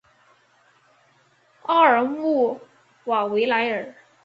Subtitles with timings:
[1.61, 2.59] 奥尔穆
[3.03, 3.93] 瓦维莱尔。